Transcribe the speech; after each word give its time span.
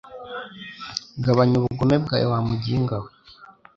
gabanya 1.23 1.55
ubugome 1.57 1.95
bwawe 2.03 2.25
wa 2.33 2.39
muginga 2.47 2.95
we 3.03 3.09